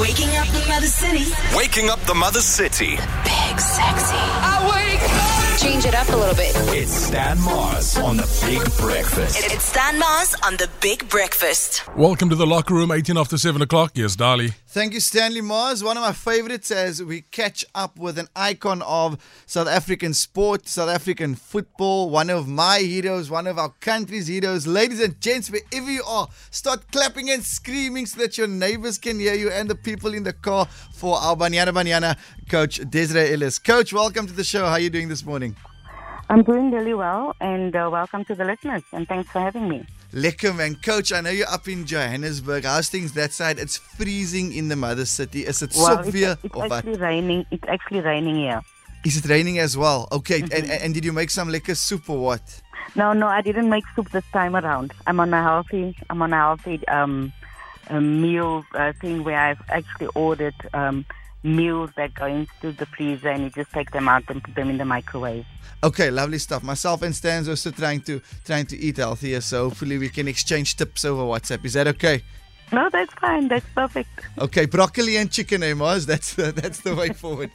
Waking 0.00 0.36
up 0.36 0.48
the 0.48 0.64
Mother 0.68 0.86
City. 0.86 1.32
Waking 1.56 1.88
up 1.88 2.00
the 2.00 2.14
Mother 2.14 2.40
City. 2.40 2.96
Big 2.96 3.60
sexy. 3.60 4.16
I 4.16 4.58
wake 4.66 5.00
up. 5.02 5.60
Change 5.60 5.84
it 5.84 5.94
up 5.94 6.08
a 6.08 6.16
little 6.16 6.34
bit. 6.34 6.52
It's 6.76 6.92
Stan 6.92 7.40
Mars 7.40 7.96
on 7.98 8.16
the 8.16 8.26
Big 8.44 8.76
Breakfast. 8.76 9.52
It's 9.52 9.64
Stan 9.64 9.96
Mars 9.98 10.34
on 10.44 10.56
the 10.56 10.68
Big 10.80 11.08
Breakfast. 11.08 11.86
Welcome 11.96 12.28
to 12.30 12.34
the 12.34 12.46
locker 12.46 12.74
room, 12.74 12.90
18 12.90 13.16
after 13.16 13.38
7 13.38 13.62
o'clock. 13.62 13.92
Yes, 13.94 14.16
Dali. 14.16 14.54
Thank 14.74 14.92
you, 14.92 14.98
Stanley 14.98 15.40
Mars. 15.40 15.84
One 15.84 15.96
of 15.96 16.02
my 16.02 16.10
favorites 16.10 16.72
as 16.72 17.00
we 17.00 17.20
catch 17.20 17.64
up 17.76 17.96
with 17.96 18.18
an 18.18 18.26
icon 18.34 18.82
of 18.82 19.22
South 19.46 19.68
African 19.68 20.12
sport, 20.14 20.66
South 20.66 20.88
African 20.88 21.36
football, 21.36 22.10
one 22.10 22.28
of 22.28 22.48
my 22.48 22.80
heroes, 22.80 23.30
one 23.30 23.46
of 23.46 23.56
our 23.56 23.68
country's 23.78 24.26
heroes. 24.26 24.66
Ladies 24.66 25.00
and 25.00 25.20
gents, 25.20 25.48
wherever 25.48 25.88
you 25.88 26.02
are, 26.02 26.26
start 26.50 26.90
clapping 26.90 27.30
and 27.30 27.44
screaming 27.44 28.04
so 28.04 28.18
that 28.18 28.36
your 28.36 28.48
neighbors 28.48 28.98
can 28.98 29.20
hear 29.20 29.34
you 29.34 29.48
and 29.48 29.70
the 29.70 29.76
people 29.76 30.12
in 30.12 30.24
the 30.24 30.32
car 30.32 30.66
for 30.92 31.18
our 31.18 31.36
Banyana 31.36 31.68
Banyana 31.68 32.18
coach, 32.50 32.80
Desiree 32.90 33.32
Ellis. 33.32 33.60
Coach, 33.60 33.92
welcome 33.92 34.26
to 34.26 34.32
the 34.32 34.42
show. 34.42 34.64
How 34.64 34.72
are 34.72 34.80
you 34.80 34.90
doing 34.90 35.06
this 35.06 35.24
morning? 35.24 35.54
I'm 36.28 36.42
doing 36.42 36.72
really 36.72 36.94
well, 36.94 37.36
and 37.40 37.76
uh, 37.76 37.88
welcome 37.92 38.24
to 38.24 38.34
the 38.34 38.44
listeners, 38.44 38.82
and 38.92 39.06
thanks 39.06 39.30
for 39.30 39.38
having 39.38 39.68
me. 39.68 39.86
Lekker 40.14 40.54
man. 40.56 40.76
Coach, 40.76 41.12
I 41.12 41.20
know 41.20 41.30
you're 41.30 41.48
up 41.48 41.66
in 41.66 41.86
Johannesburg. 41.86 42.64
How's 42.64 42.88
things 42.88 43.12
that 43.14 43.32
side? 43.32 43.58
It's 43.58 43.76
freezing 43.76 44.52
in 44.52 44.68
the 44.68 44.76
mother 44.76 45.04
city. 45.04 45.40
Is 45.44 45.60
it 45.62 45.74
Well, 45.76 46.04
severe 46.04 46.32
it's, 46.32 46.44
it's 46.44 46.54
or 46.54 46.68
what? 46.68 46.72
actually 46.72 46.96
raining. 46.98 47.46
It's 47.50 47.64
actually 47.68 48.00
raining 48.00 48.36
here. 48.36 48.60
Is 49.04 49.16
it 49.16 49.28
raining 49.28 49.58
as 49.58 49.76
well? 49.76 50.06
Okay, 50.12 50.40
Mm-hmm. 50.42 50.54
and, 50.54 50.64
and, 50.70 50.82
and 50.82 50.94
did 50.94 51.04
you 51.04 51.12
make 51.12 51.30
some 51.30 51.48
lekker 51.48 51.76
soup 51.76 52.08
or 52.08 52.18
what? 52.18 52.62
No, 52.94 53.12
no, 53.12 53.26
I 53.26 53.40
didn't 53.40 53.68
make 53.68 53.84
soup 53.96 54.10
this 54.12 54.24
time 54.32 54.54
around. 54.54 54.92
I'm 55.08 55.18
on 55.18 55.34
a 55.34 55.42
healthy. 55.42 55.96
I'm 56.08 56.22
on 56.22 56.32
a 56.32 56.36
healthy 56.36 56.86
um, 56.86 57.32
a 57.90 58.00
meal 58.00 58.64
uh, 58.74 58.92
thing 59.00 59.24
where 59.24 59.38
I've 59.38 59.60
actually 59.68 60.08
ordered 60.14 60.54
um, 60.74 61.04
meals 61.44 61.90
that 61.96 62.14
go 62.14 62.26
into 62.26 62.72
the 62.72 62.86
freezer, 62.86 63.28
and 63.28 63.44
you 63.44 63.50
just 63.50 63.70
take 63.70 63.90
them 63.90 64.08
out 64.08 64.24
and 64.28 64.42
put 64.42 64.54
them 64.54 64.70
in 64.70 64.78
the 64.78 64.84
microwave. 64.84 65.46
Okay, 65.82 66.10
lovely 66.10 66.38
stuff. 66.38 66.62
Myself 66.62 67.02
and 67.02 67.14
Stan's 67.14 67.48
also 67.48 67.70
trying 67.70 68.00
to 68.02 68.20
trying 68.44 68.66
to 68.66 68.76
eat 68.76 68.96
healthier, 68.96 69.40
so 69.40 69.68
hopefully 69.68 69.98
we 69.98 70.08
can 70.08 70.26
exchange 70.26 70.76
tips 70.76 71.04
over 71.04 71.22
WhatsApp. 71.22 71.64
Is 71.64 71.74
that 71.74 71.86
okay? 71.88 72.22
No, 72.72 72.88
that's 72.90 73.12
fine. 73.14 73.48
That's 73.48 73.66
perfect. 73.74 74.08
Okay, 74.38 74.66
broccoli 74.66 75.16
and 75.16 75.30
chicken, 75.30 75.62
eh, 75.62 75.74
Mars? 75.74 76.06
That's 76.06 76.38
uh, 76.38 76.52
that's 76.54 76.80
the 76.80 76.94
way 76.94 77.10
forward. 77.10 77.50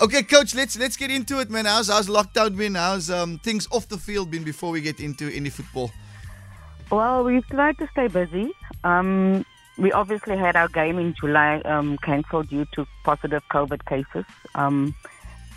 Okay, 0.00 0.22
coach, 0.22 0.54
let's 0.54 0.78
let's 0.78 0.96
get 0.96 1.10
into 1.10 1.40
it, 1.40 1.50
man. 1.50 1.64
How's 1.64 1.88
how's 1.88 2.08
lockdown 2.08 2.56
been? 2.56 2.76
How's 2.76 3.10
um, 3.10 3.38
things 3.40 3.66
off 3.72 3.88
the 3.88 3.98
field 3.98 4.30
been 4.30 4.44
before 4.44 4.70
we 4.70 4.80
get 4.80 5.00
into 5.00 5.28
any 5.34 5.50
football? 5.50 5.90
Well, 6.90 7.24
we've 7.24 7.46
tried 7.48 7.78
to 7.78 7.88
stay 7.88 8.06
busy. 8.06 8.52
Um, 8.84 9.44
we 9.78 9.92
obviously 9.92 10.36
had 10.36 10.56
our 10.56 10.68
game 10.68 10.98
in 10.98 11.14
July 11.14 11.60
um, 11.64 11.98
cancelled 11.98 12.48
due 12.48 12.66
to 12.72 12.86
positive 13.04 13.42
COVID 13.50 13.84
cases. 13.86 14.24
Um, 14.54 14.94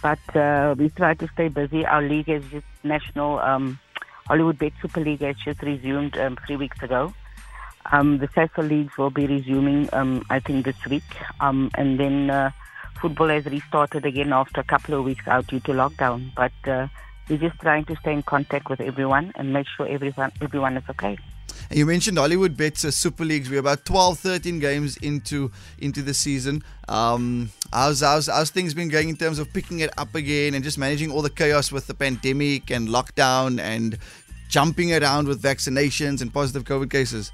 but 0.02 0.36
uh, 0.36 0.76
we 0.78 0.90
try 0.90 1.14
to 1.14 1.28
stay 1.30 1.48
busy. 1.48 1.86
Our 1.86 2.02
league 2.02 2.28
has 2.28 2.44
just 2.46 2.66
national 2.84 3.40
um, 3.40 3.80
Hollywood 4.28 4.58
Bet 4.58 4.74
Super 4.82 5.02
League 5.02 5.22
has 5.22 5.36
just 5.44 5.62
resumed 5.62 6.18
um, 6.18 6.38
three 6.46 6.56
weeks 6.56 6.82
ago. 6.84 7.14
Um, 7.92 8.20
the 8.20 8.28
Sasol 8.28 8.70
leagues 8.70 8.98
will 8.98 9.10
be 9.10 9.26
resuming, 9.26 9.90
um, 9.94 10.24
I 10.30 10.40
think, 10.40 10.66
this 10.66 10.86
week. 10.86 11.04
And 11.40 12.00
then 12.00 12.30
uh, 12.30 12.52
football 13.02 13.30
has 13.30 13.46
restarted 13.46 14.06
again 14.06 14.32
after 14.32 14.62
a 14.62 14.64
couple 14.64 14.96
of 14.96 15.06
weeks 15.06 15.28
out 15.28 15.48
due 15.48 15.60
to 15.62 15.72
lockdown. 15.72 16.32
But 16.36 16.52
uh, 16.68 16.88
we're 17.30 17.38
just 17.38 17.60
trying 17.60 17.86
to 17.86 17.96
stay 17.98 18.14
in 18.14 18.24
contact 18.24 18.70
with 18.70 18.82
everyone 18.82 19.32
and 19.36 19.54
make 19.54 19.68
sure 19.76 19.88
everyone 19.88 20.32
everyone 20.42 20.78
is 20.78 20.84
okay. 20.90 21.18
You 21.72 21.86
mentioned 21.86 22.18
Hollywoodbets 22.18 22.86
uh, 22.86 22.92
Super 22.92 23.24
Leagues. 23.24 23.50
We're 23.50 23.60
about 23.60 23.86
12, 23.86 24.20
13 24.20 24.60
games 24.60 24.98
into 24.98 25.52
into 25.78 26.02
the 26.02 26.14
season. 26.14 26.64
Um, 26.88 27.52
how's, 27.72 28.02
how's 28.02 28.28
how's 28.28 28.50
things 28.50 28.74
been 28.74 28.90
going 28.90 29.10
in 29.10 29.16
terms 29.16 29.40
of 29.40 29.52
picking 29.54 29.80
it 29.80 29.92
up 29.98 30.16
again 30.16 30.54
and 30.54 30.64
just 30.64 30.78
managing 30.78 31.12
all 31.12 31.22
the 31.22 31.30
chaos 31.30 31.72
with 31.72 31.88
the 31.88 31.94
pandemic 31.94 32.72
and 32.72 32.88
lockdown 32.88 33.60
and 33.60 33.98
jumping 34.50 34.94
around 34.94 35.28
with 35.28 35.42
vaccinations 35.42 36.22
and 36.22 36.34
positive 36.34 36.64
COVID 36.64 36.90
cases? 36.90 37.32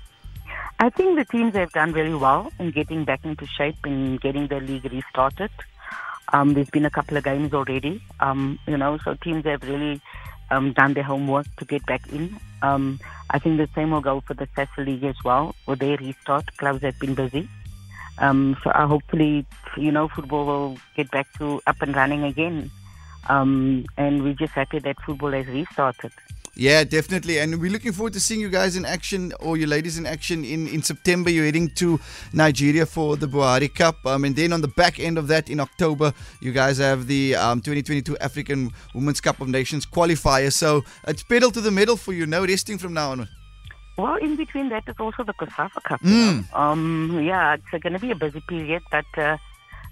I 0.80 0.90
think 0.90 1.18
the 1.18 1.26
teams 1.26 1.56
have 1.56 1.72
done 1.72 1.94
really 1.94 2.16
well 2.16 2.52
in 2.60 2.72
getting 2.72 3.06
back 3.06 3.24
into 3.24 3.46
shape 3.48 3.78
and 3.86 4.20
getting 4.20 4.48
the 4.48 4.60
league 4.60 4.92
restarted. 4.92 5.52
Um, 6.34 6.54
there's 6.54 6.70
been 6.70 6.86
a 6.86 6.90
couple 6.90 7.16
of 7.16 7.24
games 7.24 7.54
already, 7.54 8.04
um, 8.20 8.60
you 8.68 8.78
know, 8.78 8.98
so 8.98 9.14
teams 9.14 9.46
have 9.46 9.64
really 9.64 10.02
um, 10.52 10.74
done 10.74 10.94
their 10.94 11.04
homework 11.04 11.48
to 11.58 11.66
get 11.66 11.86
back 11.86 12.08
in. 12.12 12.38
Um, 12.62 13.00
I 13.30 13.40
think 13.40 13.58
the 13.58 13.70
same 13.76 13.92
will 13.92 14.02
go 14.02 14.22
for 14.22 14.34
the 14.34 14.48
Sasol 14.48 14.86
League 14.86 15.04
as 15.04 15.16
well. 15.24 15.56
With 15.66 15.80
they 15.80 15.96
restart, 15.96 16.56
clubs 16.58 16.82
have 16.82 17.00
been 17.00 17.16
busy. 17.16 17.50
Um, 18.18 18.56
so 18.64 18.70
uh, 18.70 18.88
hopefully, 18.88 19.46
you 19.78 19.92
know, 19.92 20.08
football 20.08 20.46
will 20.46 20.78
get 20.96 21.12
back 21.12 21.28
to 21.38 21.62
up 21.68 21.82
and 21.82 21.96
running 21.96 22.24
again. 22.24 22.72
Um, 23.28 23.86
and 23.98 24.24
we're 24.24 24.34
just 24.34 24.54
happy 24.54 24.80
that 24.80 25.02
football 25.02 25.32
has 25.32 25.48
restarted. 25.48 26.12
Yeah, 26.58 26.86
definitely. 26.86 27.40
And 27.40 27.60
we're 27.60 27.72
looking 27.72 27.92
forward 27.92 28.14
to 28.14 28.20
seeing 28.20 28.40
you 28.40 28.50
guys 28.50 28.78
in 28.78 28.86
action 28.86 29.34
or 29.42 29.58
you 29.58 29.68
ladies 29.68 29.98
in 29.98 30.06
action 30.06 30.46
in, 30.46 30.68
in 30.68 30.82
September. 30.82 31.30
You're 31.30 31.46
heading 31.46 31.70
to 31.76 32.00
Nigeria 32.32 32.86
for 32.86 33.18
the 33.18 33.28
Buhari 33.28 33.74
Cup. 33.74 34.06
Um, 34.06 34.24
and 34.24 34.36
then 34.36 34.54
on 34.54 34.62
the 34.62 34.70
back 34.70 34.98
end 34.98 35.18
of 35.18 35.28
that 35.28 35.50
in 35.50 35.60
October, 35.60 36.14
you 36.40 36.54
guys 36.54 36.78
have 36.78 37.08
the 37.08 37.36
um, 37.36 37.60
2022 37.60 38.18
African 38.20 38.72
Women's 38.94 39.20
Cup 39.20 39.42
of 39.42 39.50
Nations 39.50 39.86
qualifier. 39.86 40.52
So 40.52 40.84
it's 41.08 41.24
pedal 41.24 41.52
to 41.52 41.60
the 41.60 41.72
metal 41.72 41.98
for 41.98 42.14
you. 42.14 42.26
No 42.26 42.46
resting 42.46 42.78
from 42.78 42.94
now 42.94 43.12
on. 43.12 43.28
Well, 43.98 44.16
in 44.16 44.38
between 44.38 44.70
that 44.70 44.84
is 44.88 44.96
also 45.00 45.24
the 45.24 45.34
COSAFA 45.34 45.84
Cup. 45.84 46.02
know. 46.04 46.44
Um, 46.54 47.22
yeah, 47.22 47.56
it's 47.56 47.84
going 47.84 47.94
to 47.94 48.00
be 48.00 48.12
a 48.12 48.16
busy 48.16 48.42
period, 48.42 48.84
but 48.92 49.06
uh, 49.18 49.38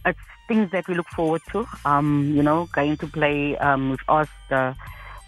it's 0.05 0.19
things 0.47 0.71
that 0.71 0.87
we 0.87 0.95
look 0.95 1.07
forward 1.09 1.41
to. 1.51 1.65
Um, 1.85 2.31
you 2.35 2.43
know, 2.43 2.69
going 2.73 2.97
to 2.97 3.07
play 3.07 3.57
um, 3.57 3.91
with 3.91 4.01
us, 4.07 4.27
the, 4.49 4.75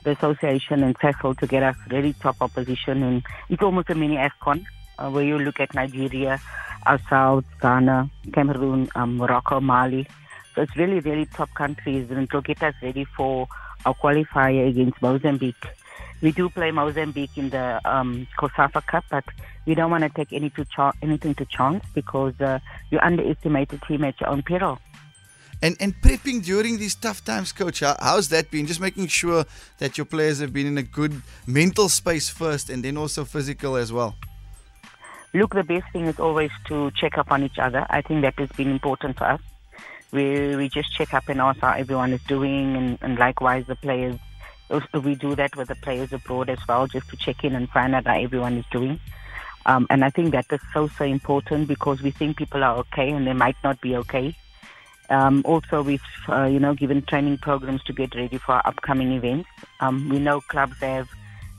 the 0.05 0.11
association 0.11 0.83
and 0.83 0.97
Sasol 0.99 1.37
to 1.39 1.47
get 1.47 1.63
us 1.63 1.75
really 1.89 2.13
top 2.13 2.37
opposition. 2.39 3.03
And 3.03 3.23
it's 3.49 3.61
almost 3.61 3.89
a 3.89 3.95
mini 3.95 4.15
AFCON 4.15 4.63
uh, 4.99 5.09
where 5.09 5.23
you 5.23 5.37
look 5.37 5.59
at 5.59 5.73
Nigeria, 5.73 6.39
ourselves, 6.87 7.45
Ghana, 7.61 8.09
Cameroon, 8.31 8.89
um, 8.95 9.17
Morocco, 9.17 9.59
Mali. 9.59 10.07
So 10.53 10.61
it's 10.61 10.77
really, 10.77 10.99
really 11.01 11.25
top 11.25 11.53
countries 11.55 12.09
and 12.11 12.31
will 12.31 12.41
get 12.41 12.63
us 12.63 12.75
ready 12.81 13.03
for 13.03 13.47
our 13.85 13.93
qualifier 13.95 14.69
against 14.69 15.01
Mozambique. 15.01 15.65
We 16.21 16.31
do 16.31 16.49
play 16.49 16.71
Mozambique 16.71 17.37
in 17.37 17.49
the 17.49 17.81
um, 17.83 18.27
COSAFA 18.39 18.85
Cup, 18.85 19.03
but 19.09 19.25
we 19.65 19.75
don't 19.75 19.91
want 19.91 20.03
to 20.03 20.09
take 20.09 20.31
any 20.31 20.49
to 20.51 20.63
cha- 20.65 20.93
anything 21.01 21.35
to 21.35 21.45
chance 21.45 21.83
because 21.93 22.39
uh, 22.39 22.59
you 22.89 22.99
underestimate 22.99 23.69
the 23.69 23.79
team 23.79 24.05
at 24.05 24.19
your 24.21 24.29
own 24.29 24.41
peril. 24.43 24.79
And 25.61 25.75
and 25.79 25.95
prepping 26.01 26.43
during 26.43 26.77
these 26.77 26.95
tough 26.95 27.23
times, 27.23 27.51
coach, 27.51 27.79
how, 27.79 27.95
how's 27.99 28.29
that 28.29 28.51
been? 28.51 28.67
Just 28.67 28.81
making 28.81 29.07
sure 29.07 29.45
that 29.79 29.97
your 29.97 30.05
players 30.05 30.39
have 30.39 30.53
been 30.53 30.67
in 30.67 30.77
a 30.77 30.83
good 30.83 31.21
mental 31.47 31.89
space 31.89 32.29
first 32.29 32.69
and 32.69 32.83
then 32.83 32.97
also 32.97 33.25
physical 33.25 33.75
as 33.75 33.91
well. 33.91 34.15
Look, 35.33 35.53
the 35.53 35.63
best 35.63 35.91
thing 35.91 36.05
is 36.05 36.19
always 36.19 36.51
to 36.67 36.91
check 36.91 37.17
up 37.17 37.31
on 37.31 37.43
each 37.43 37.59
other. 37.59 37.85
I 37.89 38.01
think 38.01 38.21
that 38.21 38.39
has 38.39 38.49
been 38.51 38.69
important 38.69 39.17
for 39.17 39.25
us. 39.25 39.41
We 40.11 40.55
we 40.55 40.69
just 40.69 40.93
check 40.93 41.13
up 41.13 41.27
and 41.27 41.41
ask 41.41 41.59
how 41.59 41.73
everyone 41.73 42.13
is 42.13 42.21
doing, 42.23 42.75
and, 42.75 42.97
and 43.01 43.17
likewise 43.17 43.65
the 43.67 43.75
players. 43.75 44.17
We 44.93 45.15
do 45.15 45.35
that 45.35 45.55
with 45.55 45.67
the 45.67 45.75
players 45.75 46.11
abroad 46.11 46.49
as 46.49 46.59
well, 46.67 46.87
just 46.87 47.09
to 47.09 47.17
check 47.17 47.43
in 47.43 47.53
and 47.53 47.69
find 47.69 47.93
out 47.93 48.07
how 48.07 48.17
everyone 48.17 48.57
is 48.57 48.65
doing. 48.71 48.99
Um, 49.65 49.87
and 49.89 50.05
I 50.05 50.09
think 50.09 50.31
that 50.31 50.45
is 50.51 50.61
so 50.73 50.87
so 50.87 51.05
important 51.05 51.67
because 51.67 52.01
we 52.01 52.11
think 52.11 52.37
people 52.37 52.63
are 52.63 52.77
okay 52.77 53.09
and 53.11 53.27
they 53.27 53.33
might 53.33 53.57
not 53.63 53.81
be 53.81 53.95
okay. 53.97 54.35
Um, 55.09 55.43
also, 55.45 55.83
we've 55.83 56.01
uh, 56.29 56.45
you 56.45 56.59
know 56.59 56.73
given 56.73 57.01
training 57.03 57.37
programs 57.39 57.83
to 57.83 57.93
get 57.93 58.15
ready 58.15 58.37
for 58.37 58.53
our 58.53 58.61
upcoming 58.65 59.11
events. 59.13 59.49
Um, 59.79 60.09
we 60.09 60.19
know 60.19 60.41
clubs 60.41 60.77
have 60.79 61.07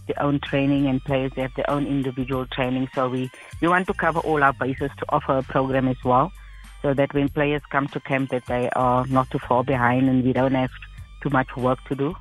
their 0.06 0.22
own 0.22 0.40
training 0.40 0.86
and 0.86 1.02
players 1.04 1.32
have 1.36 1.52
their 1.54 1.68
own 1.68 1.86
individual 1.86 2.46
training. 2.46 2.88
So 2.94 3.08
we, 3.08 3.30
we 3.60 3.68
want 3.68 3.86
to 3.88 3.94
cover 3.94 4.20
all 4.20 4.42
our 4.42 4.52
bases 4.52 4.90
to 4.98 5.06
offer 5.08 5.38
a 5.38 5.42
program 5.42 5.88
as 5.88 5.96
well, 6.04 6.32
so 6.82 6.94
that 6.94 7.12
when 7.14 7.28
players 7.28 7.62
come 7.70 7.88
to 7.88 8.00
camp, 8.00 8.30
that 8.30 8.46
they 8.46 8.70
are 8.70 9.06
not 9.06 9.30
too 9.30 9.38
far 9.38 9.64
behind 9.64 10.08
and 10.08 10.24
we 10.24 10.32
don't 10.32 10.54
have 10.54 10.70
too 11.22 11.30
much 11.30 11.56
work 11.56 11.78
to 11.88 11.94
do. 11.94 12.14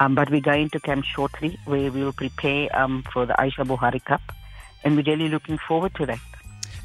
Um, 0.00 0.14
but 0.14 0.30
we're 0.30 0.40
going 0.40 0.70
to 0.70 0.80
camp 0.80 1.04
shortly, 1.04 1.58
where 1.64 1.90
we 1.90 2.04
will 2.04 2.12
prepare 2.12 2.68
um, 2.76 3.02
for 3.12 3.26
the 3.26 3.34
Aisha 3.34 3.66
Buhari 3.66 4.04
Cup, 4.04 4.22
and 4.84 4.94
we're 4.94 5.02
really 5.02 5.28
looking 5.28 5.58
forward 5.58 5.92
to 5.96 6.06
that. 6.06 6.20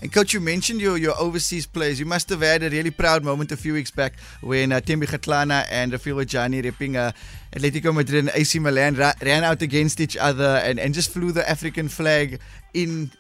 And 0.04 0.12
coach, 0.12 0.34
you 0.34 0.42
mentioned 0.42 0.82
your, 0.82 0.98
your 0.98 1.18
overseas 1.18 1.66
players. 1.66 1.98
You 1.98 2.06
must 2.06 2.28
have 2.28 2.42
had 2.42 2.62
a 2.62 2.70
really 2.70 2.92
proud 2.92 3.24
moment 3.24 3.54
a 3.54 3.58
few 3.58 3.72
weeks 3.72 3.90
back 3.90 4.20
when 4.42 4.74
uh, 4.74 4.82
Thembi 4.82 5.06
Kgatlana 5.06 5.66
and 5.70 5.94
Refiloe 5.94 6.28
Jane 6.28 6.62
repping 6.62 6.98
uh, 6.98 7.14
Atletico 7.54 7.96
Madrid 7.96 8.20
and 8.20 8.32
AC 8.36 8.60
Milan 8.60 8.96
ra- 8.96 9.14
ran 9.22 9.46
out 9.46 9.62
against 9.62 10.02
each 10.02 10.18
other 10.18 10.62
and, 10.66 10.78
and 10.78 10.94
just 10.94 11.10
flew 11.10 11.32
the 11.32 11.50
African 11.50 11.88
flag 11.88 12.42
in 12.74 13.12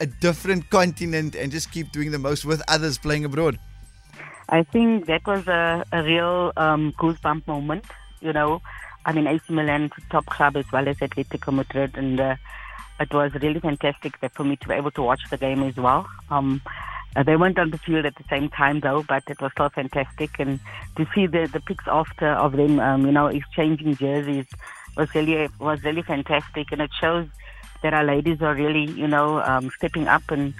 a 0.00 0.06
different 0.06 0.70
continent 0.70 1.34
and 1.34 1.52
just 1.52 1.70
keep 1.70 1.92
doing 1.92 2.12
the 2.12 2.18
most 2.18 2.46
with 2.46 2.62
others 2.66 2.96
playing 2.96 3.26
abroad. 3.26 3.58
I 4.48 4.62
think 4.62 5.04
that 5.08 5.26
was 5.26 5.46
a, 5.48 5.84
a 5.92 6.02
real 6.02 6.54
um, 6.56 6.92
goosebump 6.92 7.46
moment. 7.46 7.84
You 8.22 8.32
know, 8.32 8.62
I 9.04 9.12
mean, 9.12 9.26
AC 9.26 9.42
Milan, 9.50 9.90
top 10.08 10.24
club 10.24 10.56
as 10.56 10.64
well 10.72 10.88
as 10.88 10.96
Atletico 10.96 11.52
Madrid, 11.52 11.98
and 11.98 12.18
uh, 12.18 12.36
it 13.00 13.12
was 13.12 13.32
really 13.34 13.60
fantastic 13.60 14.20
that 14.20 14.34
for 14.34 14.44
me 14.44 14.56
to 14.56 14.68
be 14.68 14.74
able 14.74 14.90
to 14.92 15.02
watch 15.02 15.20
the 15.30 15.36
game 15.36 15.62
as 15.62 15.76
well. 15.76 16.06
Um, 16.30 16.62
they 17.26 17.36
weren't 17.36 17.58
on 17.58 17.70
the 17.70 17.78
field 17.78 18.06
at 18.06 18.16
the 18.16 18.24
same 18.30 18.48
time 18.48 18.80
though, 18.80 19.02
but 19.02 19.24
it 19.28 19.40
was 19.40 19.52
still 19.52 19.68
fantastic. 19.68 20.38
And 20.38 20.60
to 20.96 21.06
see 21.14 21.26
the 21.26 21.48
the 21.52 21.60
pics 21.60 21.84
after 21.86 22.28
of 22.28 22.52
them, 22.52 22.80
um, 22.80 23.04
you 23.06 23.12
know, 23.12 23.26
exchanging 23.26 23.96
jerseys 23.96 24.46
was 24.96 25.14
really 25.14 25.48
was 25.58 25.82
really 25.82 26.02
fantastic, 26.02 26.72
and 26.72 26.80
it 26.80 26.90
shows 26.98 27.26
that 27.82 27.92
our 27.92 28.04
ladies 28.04 28.40
are 28.40 28.54
really, 28.54 28.90
you 28.92 29.08
know, 29.08 29.42
um, 29.42 29.70
stepping 29.76 30.08
up 30.08 30.30
and 30.30 30.54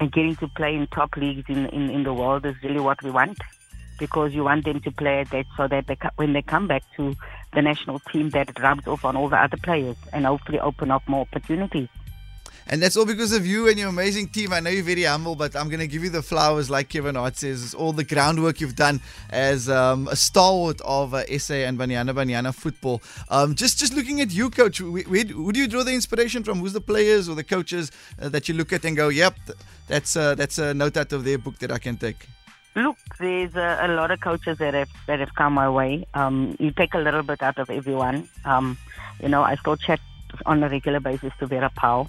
and 0.00 0.12
getting 0.12 0.36
to 0.36 0.48
play 0.48 0.74
in 0.74 0.86
top 0.86 1.16
leagues 1.16 1.44
in, 1.48 1.66
in, 1.66 1.90
in 1.90 2.04
the 2.04 2.14
world 2.14 2.46
is 2.46 2.54
really 2.62 2.78
what 2.80 3.02
we 3.02 3.10
want 3.10 3.36
because 3.98 4.34
you 4.34 4.44
want 4.44 4.64
them 4.64 4.80
to 4.80 4.90
play 4.90 5.20
at 5.20 5.30
that 5.30 5.46
so 5.56 5.68
that 5.68 5.86
they, 5.86 5.96
when 6.16 6.32
they 6.32 6.42
come 6.42 6.66
back 6.66 6.82
to 6.96 7.14
the 7.54 7.62
national 7.62 7.98
team 8.00 8.30
that 8.30 8.50
it 8.50 8.58
rubs 8.60 8.86
off 8.86 9.04
on 9.04 9.16
all 9.16 9.28
the 9.28 9.36
other 9.36 9.56
players 9.56 9.96
and 10.12 10.26
hopefully 10.26 10.60
open 10.60 10.90
up 10.90 11.06
more 11.08 11.22
opportunities. 11.22 11.88
And 12.70 12.82
that's 12.82 12.98
all 12.98 13.06
because 13.06 13.32
of 13.32 13.46
you 13.46 13.66
and 13.68 13.78
your 13.78 13.88
amazing 13.88 14.28
team. 14.28 14.52
I 14.52 14.60
know 14.60 14.68
you're 14.68 14.84
very 14.84 15.04
humble, 15.04 15.34
but 15.34 15.56
I'm 15.56 15.68
going 15.68 15.80
to 15.80 15.86
give 15.86 16.04
you 16.04 16.10
the 16.10 16.20
flowers, 16.20 16.68
like 16.68 16.90
Kevin 16.90 17.14
Hart 17.14 17.36
says. 17.36 17.64
It's 17.64 17.74
all 17.74 17.94
the 17.94 18.04
groundwork 18.04 18.60
you've 18.60 18.76
done 18.76 19.00
as 19.30 19.70
um, 19.70 20.06
a 20.08 20.16
stalwart 20.16 20.78
of 20.82 21.14
uh, 21.14 21.24
SA 21.38 21.54
and 21.54 21.78
Banyana 21.78 22.12
Banyana 22.12 22.54
football. 22.54 23.00
Um, 23.30 23.54
just 23.54 23.78
just 23.78 23.94
looking 23.94 24.20
at 24.20 24.30
you, 24.30 24.50
coach, 24.50 24.82
where, 24.82 25.02
where, 25.04 25.24
who 25.24 25.50
do 25.50 25.60
you 25.60 25.66
draw 25.66 25.82
the 25.82 25.94
inspiration 25.94 26.44
from? 26.44 26.58
Who's 26.58 26.74
the 26.74 26.80
players 26.82 27.26
or 27.26 27.34
the 27.34 27.44
coaches 27.44 27.90
uh, 28.20 28.28
that 28.28 28.48
you 28.48 28.54
look 28.54 28.70
at 28.74 28.84
and 28.84 28.94
go, 28.94 29.08
yep, 29.08 29.34
that's, 29.86 30.14
uh, 30.14 30.34
that's 30.34 30.58
a 30.58 30.74
note 30.74 30.98
out 30.98 31.12
of 31.14 31.24
their 31.24 31.38
book 31.38 31.58
that 31.60 31.72
I 31.72 31.78
can 31.78 31.96
take? 31.96 32.28
Look, 32.78 32.96
there's 33.18 33.56
a, 33.56 33.78
a 33.82 33.88
lot 33.88 34.12
of 34.12 34.20
coaches 34.20 34.58
that 34.58 34.72
have 34.72 34.88
that 35.08 35.18
have 35.18 35.34
come 35.34 35.54
my 35.54 35.68
way. 35.68 36.06
Um, 36.14 36.56
you 36.60 36.70
take 36.70 36.94
a 36.94 36.98
little 36.98 37.24
bit 37.24 37.42
out 37.42 37.58
of 37.58 37.70
everyone. 37.70 38.28
Um, 38.44 38.78
you 39.20 39.28
know, 39.28 39.42
I 39.42 39.56
still 39.56 39.76
chat 39.76 39.98
on 40.46 40.62
a 40.62 40.68
regular 40.68 41.00
basis 41.00 41.32
to 41.40 41.46
Vera 41.46 41.72
Pauw. 41.76 42.08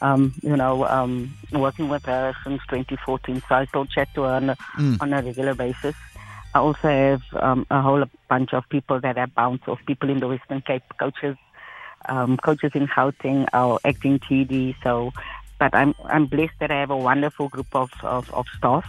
Um, 0.00 0.32
you 0.42 0.56
know, 0.56 0.86
um, 0.86 1.34
working 1.50 1.88
with 1.88 2.04
her 2.04 2.32
since 2.44 2.60
2014, 2.68 3.42
so 3.48 3.54
I 3.56 3.64
still 3.66 3.86
chat 3.86 4.08
to 4.14 4.22
her 4.22 4.34
on 4.34 4.50
a, 4.50 4.56
on 5.00 5.12
a 5.12 5.22
regular 5.22 5.54
basis. 5.54 5.96
I 6.54 6.60
also 6.60 6.88
have 6.88 7.22
um, 7.32 7.66
a 7.68 7.82
whole 7.82 8.04
bunch 8.28 8.54
of 8.54 8.68
people 8.68 9.00
that 9.00 9.18
I 9.18 9.26
bounce 9.26 9.62
off, 9.66 9.80
people 9.86 10.08
in 10.10 10.20
the 10.20 10.28
Western 10.28 10.60
Cape, 10.60 10.84
coaches, 11.00 11.36
um, 12.08 12.36
coaches 12.36 12.70
in 12.74 12.86
Gauteng, 12.86 13.48
our 13.52 13.80
acting 13.84 14.20
TD. 14.20 14.76
So, 14.84 15.12
but 15.58 15.74
I'm 15.74 15.96
I'm 16.04 16.26
blessed 16.26 16.60
that 16.60 16.70
I 16.70 16.78
have 16.78 16.90
a 16.90 16.96
wonderful 16.96 17.48
group 17.48 17.74
of 17.74 17.90
of, 18.04 18.32
of 18.32 18.46
staff 18.56 18.86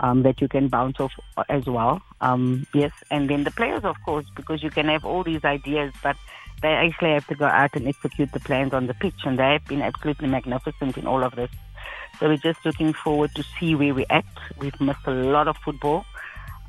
um, 0.00 0.22
that 0.22 0.40
you 0.40 0.48
can 0.48 0.68
bounce 0.68 1.00
off 1.00 1.12
as 1.48 1.66
well. 1.66 2.02
Um, 2.20 2.66
yes, 2.74 2.92
and 3.10 3.28
then 3.28 3.44
the 3.44 3.50
players, 3.50 3.84
of 3.84 3.96
course, 4.04 4.26
because 4.34 4.62
you 4.62 4.70
can 4.70 4.88
have 4.88 5.04
all 5.04 5.22
these 5.22 5.44
ideas, 5.44 5.92
but 6.02 6.16
they 6.62 6.68
actually 6.68 7.12
have 7.12 7.26
to 7.26 7.34
go 7.34 7.46
out 7.46 7.74
and 7.74 7.86
execute 7.86 8.32
the 8.32 8.40
plans 8.40 8.72
on 8.72 8.86
the 8.86 8.94
pitch, 8.94 9.20
and 9.24 9.38
they 9.38 9.52
have 9.52 9.66
been 9.66 9.82
absolutely 9.82 10.28
magnificent 10.28 10.96
in 10.96 11.06
all 11.06 11.22
of 11.22 11.34
this. 11.36 11.50
So 12.18 12.28
we're 12.28 12.36
just 12.36 12.64
looking 12.64 12.92
forward 12.92 13.34
to 13.34 13.44
see 13.58 13.74
where 13.74 13.94
we're. 13.94 14.06
We've 14.58 14.80
missed 14.80 15.06
a 15.06 15.10
lot 15.10 15.48
of 15.48 15.56
football. 15.58 16.04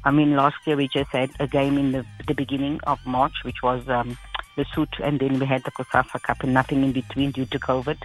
I 0.04 0.12
mean, 0.12 0.36
last 0.36 0.58
year 0.66 0.76
we 0.76 0.88
just 0.88 1.12
had 1.12 1.32
a 1.40 1.48
game 1.48 1.78
in 1.78 1.92
the, 1.92 2.06
the 2.28 2.34
beginning 2.34 2.80
of 2.86 3.00
March, 3.06 3.34
which 3.44 3.64
was 3.64 3.88
um, 3.88 4.18
the 4.56 4.66
suit, 4.74 4.90
and 5.04 5.20
then 5.20 5.40
we 5.40 5.46
had 5.46 5.64
the 5.64 5.72
COSAFA 5.72 6.22
Cup, 6.22 6.44
and 6.44 6.54
nothing 6.54 6.84
in 6.84 6.92
between 6.92 7.32
due 7.32 7.46
to 7.46 7.60
COVID. 7.60 7.98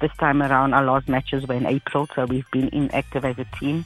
This 0.00 0.12
time 0.18 0.42
around, 0.42 0.74
our 0.74 0.84
last 0.84 1.08
matches 1.08 1.46
were 1.46 1.54
in 1.54 1.66
April, 1.66 2.08
so 2.14 2.26
we've 2.26 2.50
been 2.50 2.68
inactive 2.68 3.24
as 3.24 3.38
a 3.38 3.44
team. 3.58 3.84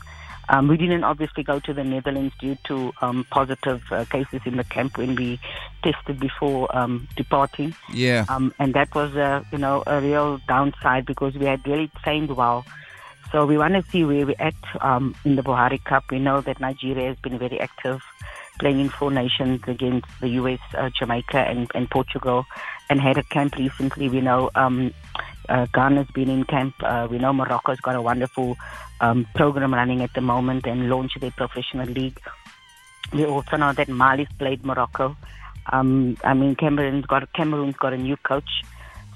Um, 0.49 0.69
we 0.69 0.77
didn't 0.77 1.05
obviously 1.05 1.43
go 1.43 1.61
to 1.61 1.75
the 1.75 1.85
Netherlands 1.85 2.35
due 2.41 2.57
to 2.65 2.93
um, 3.03 3.27
positive 3.31 3.83
uh, 3.91 4.05
cases 4.07 4.41
in 4.47 4.57
the 4.57 4.65
camp 4.65 4.97
when 4.97 5.15
we 5.15 5.39
tested 5.83 6.19
before 6.19 6.75
um, 6.77 7.07
departing. 7.17 7.75
Yeah. 7.93 8.25
Um, 8.29 8.55
and 8.59 8.73
that 8.75 8.95
was, 8.95 9.15
a, 9.15 9.45
you 9.53 9.59
know, 9.59 9.83
a 9.87 10.01
real 10.01 10.41
downside 10.49 11.07
because 11.07 11.35
we 11.35 11.47
had 11.47 11.67
really 11.67 11.91
trained 12.03 12.35
well. 12.35 12.65
So 13.31 13.45
we 13.45 13.59
want 13.59 13.75
to 13.75 13.83
see 13.91 14.05
where 14.05 14.25
we're 14.25 14.35
at 14.39 14.55
um, 14.81 15.15
in 15.25 15.37
the 15.37 15.43
Buhari 15.43 15.83
Cup. 15.85 16.05
We 16.11 16.19
know 16.19 16.41
that 16.41 16.61
Nigeria 16.61 17.09
has 17.09 17.19
been 17.19 17.39
very 17.39 17.61
active, 17.61 18.01
playing 18.59 18.81
in 18.81 18.89
four 18.89 19.11
nations 19.11 19.61
against 19.67 20.07
the 20.21 20.29
US, 20.31 20.61
uh, 20.75 20.89
Jamaica, 20.99 21.37
and, 21.39 21.71
and 21.75 21.91
Portugal, 21.91 22.47
and 22.89 23.03
had 23.03 23.19
a 23.19 23.23
camp 23.23 23.57
recently. 23.57 24.09
We 24.09 24.23
know 24.23 24.51
um, 24.55 24.95
uh, 25.49 25.67
Ghana's 25.73 26.11
been 26.11 26.29
in 26.29 26.45
camp. 26.45 26.75
Uh, 26.83 27.09
we 27.11 27.19
know 27.19 27.33
Morocco's 27.33 27.81
got 27.81 27.97
a 27.97 28.03
wonderful 28.03 28.57
um, 29.01 29.27
program 29.35 29.75
running 29.75 30.03
at 30.03 30.13
the 30.15 30.21
moment 30.21 30.67
and 30.67 30.89
launched 30.89 31.21
their 31.21 31.31
professional 31.31 31.87
league. 31.87 32.21
We 33.13 33.25
also 33.25 33.57
know 33.57 33.73
that 33.73 33.89
Mali's 33.89 34.29
played 34.39 34.65
Morocco. 34.65 35.17
Um, 35.73 36.17
I 36.25 36.35
mean, 36.35 36.55
Cameroon's 36.57 37.07
got 37.07 37.33
Cameroon's 37.33 37.77
got 37.77 37.93
a 37.93 37.97
new 37.97 38.17
coach, 38.17 38.63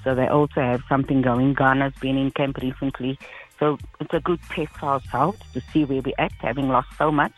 so 0.03 0.15
they 0.15 0.27
also 0.27 0.61
have 0.61 0.81
something 0.87 1.21
going. 1.21 1.53
Ghana's 1.53 1.93
been 1.99 2.17
in 2.17 2.31
camp 2.31 2.57
recently, 2.57 3.19
so 3.59 3.77
it's 3.99 4.13
a 4.13 4.19
good 4.19 4.41
test 4.49 4.71
for 4.77 4.87
ourselves 4.87 5.39
to 5.53 5.61
see 5.71 5.85
where 5.85 6.01
we're 6.01 6.13
at, 6.17 6.31
having 6.39 6.69
lost 6.69 6.89
so 6.97 7.11
much, 7.11 7.33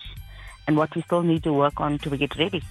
and 0.67 0.77
what 0.77 0.95
we 0.95 1.01
still 1.01 1.23
need 1.23 1.43
to 1.43 1.53
work 1.53 1.79
on 1.79 1.97
to 1.99 2.17
get 2.17 2.37
ready. 2.37 2.61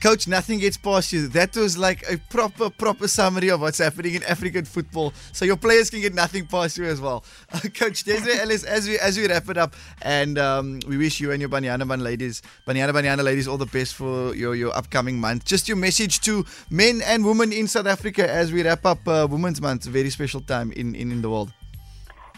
Coach, 0.00 0.28
nothing 0.28 0.60
gets 0.60 0.76
past 0.76 1.12
you. 1.12 1.26
That 1.28 1.56
was 1.56 1.76
like 1.76 2.08
a 2.08 2.18
proper, 2.30 2.70
proper 2.70 3.08
summary 3.08 3.48
of 3.48 3.60
what's 3.60 3.78
happening 3.78 4.14
in 4.14 4.22
African 4.22 4.64
football. 4.64 5.12
So 5.32 5.44
your 5.44 5.56
players 5.56 5.90
can 5.90 6.00
get 6.00 6.14
nothing 6.14 6.46
past 6.46 6.78
you 6.78 6.84
as 6.84 7.00
well. 7.00 7.24
Uh, 7.50 7.60
Coach 7.74 8.04
Desiree 8.04 8.38
Ellis, 8.38 8.62
as 8.62 8.86
we 8.86 8.98
as 8.98 9.16
we 9.16 9.26
wrap 9.26 9.48
it 9.48 9.56
up, 9.56 9.74
and 10.02 10.38
um, 10.38 10.80
we 10.86 10.98
wish 10.98 11.18
you 11.18 11.32
and 11.32 11.40
your 11.40 11.48
Banyana 11.48 11.88
Ban 11.88 12.00
ladies, 12.00 12.42
Banyana 12.66 12.90
Banyana 12.92 13.24
ladies, 13.24 13.48
all 13.48 13.56
the 13.56 13.66
best 13.66 13.94
for 13.94 14.34
your, 14.34 14.54
your 14.54 14.76
upcoming 14.76 15.18
month. 15.18 15.46
Just 15.46 15.66
your 15.66 15.78
message 15.78 16.20
to 16.20 16.44
men 16.68 17.00
and 17.06 17.24
women 17.24 17.52
in 17.52 17.66
South 17.66 17.86
Africa 17.86 18.30
as 18.30 18.52
we 18.52 18.62
wrap 18.62 18.84
up 18.84 18.98
uh, 19.08 19.26
Women's 19.30 19.62
Month, 19.62 19.86
a 19.86 19.90
very 19.90 20.10
special 20.10 20.42
time 20.42 20.72
in, 20.72 20.94
in, 20.94 21.10
in 21.10 21.22
the 21.22 21.30
world. 21.30 21.50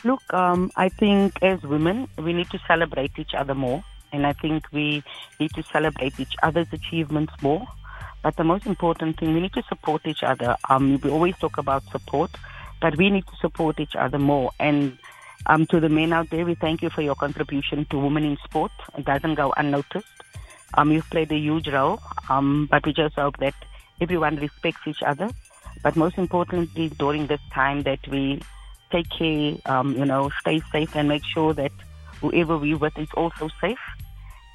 Look, 0.04 0.22
um, 0.32 0.70
I 0.76 0.88
think 0.88 1.42
as 1.42 1.60
women, 1.62 2.08
we 2.16 2.32
need 2.32 2.50
to 2.50 2.60
celebrate 2.66 3.18
each 3.18 3.34
other 3.34 3.54
more. 3.54 3.84
And 4.12 4.26
I 4.26 4.32
think 4.32 4.64
we 4.72 5.02
need 5.38 5.52
to 5.54 5.62
celebrate 5.62 6.18
each 6.18 6.34
other's 6.42 6.68
achievements 6.72 7.32
more. 7.42 7.66
But 8.22 8.36
the 8.36 8.44
most 8.44 8.66
important 8.66 9.18
thing, 9.18 9.34
we 9.34 9.40
need 9.40 9.54
to 9.54 9.62
support 9.68 10.06
each 10.06 10.22
other. 10.22 10.56
Um, 10.68 11.00
we 11.02 11.10
always 11.10 11.36
talk 11.38 11.58
about 11.58 11.84
support, 11.90 12.30
but 12.80 12.96
we 12.96 13.08
need 13.08 13.26
to 13.26 13.36
support 13.40 13.80
each 13.80 13.96
other 13.96 14.18
more. 14.18 14.50
And 14.58 14.98
um, 15.46 15.66
to 15.66 15.80
the 15.80 15.88
men 15.88 16.12
out 16.12 16.28
there, 16.30 16.44
we 16.44 16.54
thank 16.54 16.82
you 16.82 16.90
for 16.90 17.02
your 17.02 17.14
contribution 17.14 17.86
to 17.86 17.98
women 17.98 18.24
in 18.24 18.36
sport. 18.44 18.72
It 18.98 19.06
doesn't 19.06 19.36
go 19.36 19.54
unnoticed. 19.56 20.06
Um, 20.74 20.92
you've 20.92 21.08
played 21.10 21.32
a 21.32 21.38
huge 21.38 21.68
role, 21.68 22.00
um, 22.28 22.68
but 22.70 22.84
we 22.86 22.92
just 22.92 23.14
hope 23.16 23.38
that 23.38 23.54
everyone 24.00 24.36
respects 24.36 24.86
each 24.86 25.02
other. 25.02 25.30
But 25.82 25.96
most 25.96 26.18
importantly, 26.18 26.90
during 26.90 27.26
this 27.26 27.40
time, 27.52 27.82
that 27.84 28.06
we 28.08 28.40
take 28.92 29.08
care, 29.10 29.54
um, 29.66 29.96
you 29.96 30.04
know, 30.04 30.30
stay 30.40 30.60
safe 30.72 30.94
and 30.94 31.08
make 31.08 31.24
sure 31.24 31.54
that 31.54 31.72
whoever 32.20 32.58
we're 32.58 32.78
with 32.78 32.96
is 32.98 33.08
also 33.14 33.48
safe 33.60 33.78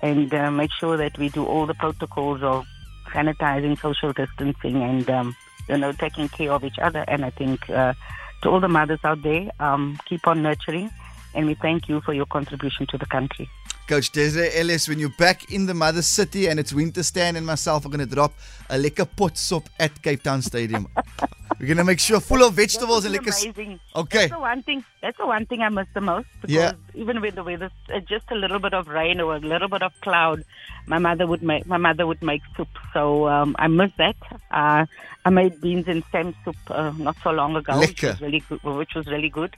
and 0.01 0.33
uh, 0.33 0.51
make 0.51 0.71
sure 0.71 0.97
that 0.97 1.17
we 1.17 1.29
do 1.29 1.45
all 1.45 1.65
the 1.65 1.73
protocols 1.73 2.41
of 2.43 2.65
sanitizing, 3.07 3.79
social 3.79 4.13
distancing, 4.13 4.83
and 4.83 5.09
um, 5.09 5.35
you 5.69 5.77
know 5.77 5.91
taking 5.91 6.29
care 6.29 6.51
of 6.51 6.63
each 6.63 6.79
other. 6.81 7.03
And 7.07 7.25
I 7.25 7.29
think 7.29 7.69
uh, 7.69 7.93
to 8.41 8.49
all 8.49 8.59
the 8.59 8.67
mothers 8.67 8.99
out 9.03 9.21
there, 9.23 9.49
um, 9.59 9.99
keep 10.05 10.27
on 10.27 10.43
nurturing, 10.43 10.91
and 11.33 11.47
we 11.47 11.55
thank 11.55 11.89
you 11.89 12.01
for 12.01 12.13
your 12.13 12.25
contribution 12.25 12.85
to 12.87 12.97
the 12.97 13.05
country. 13.05 13.49
Coach 13.87 14.11
Desiree 14.11 14.49
Ellis, 14.55 14.87
when 14.87 14.97
you're 14.97 15.09
back 15.09 15.51
in 15.51 15.67
the 15.67 15.73
mother 15.75 16.01
city 16.01 16.47
and 16.47 16.59
it's 16.59 16.73
winter, 16.73 17.03
Stan 17.03 17.35
and 17.35 17.45
myself 17.45 17.85
are 17.85 17.89
going 17.89 17.99
to 17.99 18.15
drop 18.15 18.33
a 18.69 18.77
lekker 18.77 19.07
pot 19.15 19.37
sop 19.37 19.69
at 19.79 20.01
Cape 20.01 20.23
Town 20.23 20.41
Stadium. 20.41 20.87
We're 21.59 21.67
going 21.67 21.77
to 21.77 21.83
make 21.83 21.99
sure 21.99 22.19
full 22.19 22.43
of 22.43 22.53
vegetables 22.53 23.05
and 23.05 23.13
be 23.13 23.19
amazing. 23.19 23.79
Okay. 23.95 24.17
That's 24.19 24.31
the 24.33 24.39
one 24.39 24.61
thing. 24.63 24.83
That's 25.01 25.17
the 25.17 25.25
one 25.25 25.45
thing 25.45 25.61
I 25.61 25.69
miss 25.69 25.87
the 25.93 26.01
most. 26.01 26.27
Because 26.41 26.53
Yeah. 26.53 26.73
Even 26.93 27.21
with 27.21 27.35
the 27.35 27.43
weather's 27.43 27.71
uh, 27.93 27.99
just 28.01 28.29
a 28.31 28.35
little 28.35 28.59
bit 28.59 28.73
of 28.73 28.87
rain 28.87 29.21
or 29.21 29.35
a 29.35 29.39
little 29.39 29.67
bit 29.69 29.81
of 29.81 29.93
cloud, 30.01 30.43
my 30.85 30.99
mother 30.99 31.25
would 31.27 31.41
make 31.41 31.65
my 31.65 31.77
mother 31.77 32.05
would 32.05 32.21
make 32.21 32.41
soup. 32.57 32.67
So 32.93 33.27
um, 33.27 33.55
I 33.57 33.67
miss 33.67 33.91
that. 33.97 34.15
Uh, 34.51 34.85
I 35.23 35.29
made 35.29 35.61
beans 35.61 35.87
and 35.87 36.03
stem 36.05 36.35
soup 36.43 36.57
uh, 36.69 36.91
not 36.97 37.15
so 37.23 37.31
long 37.31 37.55
ago, 37.55 37.79
which 37.79 38.01
was 38.03 38.21
really 38.21 38.43
good. 38.49 38.61
Which 38.63 38.93
was 38.95 39.07
really 39.07 39.29
good. 39.29 39.55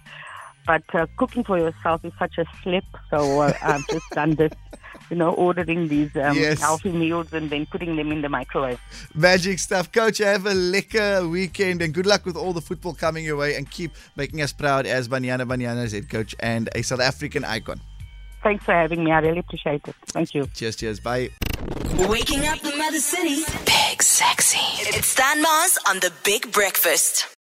But 0.66 0.84
uh, 0.94 1.08
cooking 1.16 1.44
for 1.44 1.58
yourself 1.58 2.04
is 2.06 2.14
such 2.20 2.38
a 2.38 2.46
slip. 2.62 2.86
So 3.10 3.42
uh, 3.42 3.54
I've 3.62 3.88
just 3.88 4.10
done 4.12 4.36
this. 4.36 4.52
You 5.10 5.16
know, 5.16 5.32
ordering 5.32 5.88
these 5.88 6.14
um, 6.18 6.38
Yes. 6.38 6.60
healthy 6.60 6.92
meals 6.92 7.32
and 7.32 7.50
then 7.50 7.66
putting 7.66 7.96
them 7.96 8.12
in 8.12 8.22
the 8.22 8.30
microwave. 8.30 8.80
Magic 9.16 9.60
stuff. 9.60 9.92
Coach, 9.92 10.18
have 10.18 10.46
a 10.46 10.52
lekker 10.54 11.30
weekend 11.30 11.82
and 11.82 11.94
good 11.94 12.06
luck 12.06 12.26
with 12.26 12.36
all 12.36 12.52
the 12.54 12.62
football 12.62 12.94
coming 12.94 13.24
your 13.24 13.38
way 13.38 13.56
and 13.56 13.70
keep 13.72 13.92
making 14.16 14.42
us 14.42 14.52
proud 14.52 14.86
as 14.86 15.08
Banyana 15.08 15.48
Banyana's 15.48 15.94
head 15.94 16.10
coach 16.10 16.36
and 16.40 16.70
a 16.76 16.82
South 16.82 17.00
African 17.00 17.46
icon. 17.46 17.80
Thanks 18.44 18.66
for 18.66 18.74
having 18.74 19.04
me. 19.04 19.12
I 19.12 19.20
really 19.20 19.40
appreciate 19.40 19.88
it. 19.88 19.96
Thank 20.08 20.34
you. 20.36 20.48
Cheers, 20.54 20.76
cheers. 20.76 21.00
Bye. 21.00 21.30
Waking 22.08 22.46
up 22.46 22.60
the 22.60 22.76
Mother 22.78 23.00
City. 23.00 23.44
Big 23.66 24.02
Sexy. 24.04 24.60
It's 24.98 25.08
Stan 25.08 25.42
Mars 25.42 25.78
on 25.88 26.00
the 26.00 26.12
Big 26.24 26.52
Breakfast. 26.52 27.28